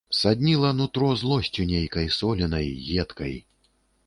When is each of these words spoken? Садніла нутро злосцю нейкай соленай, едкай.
Садніла 0.19 0.71
нутро 0.77 1.09
злосцю 1.23 1.67
нейкай 1.73 2.09
соленай, 2.17 2.67
едкай. 3.05 3.39